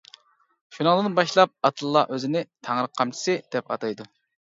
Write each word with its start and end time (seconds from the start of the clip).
شۇنىڭدىن 0.77 1.17
باشلاپ 1.19 1.53
ئاتتىلا 1.69 2.05
ئۆزىنى 2.17 2.45
«تەڭرى 2.49 2.93
قامچىسى» 2.99 3.41
دەپ 3.57 3.75
ئاتايدۇ. 3.77 4.13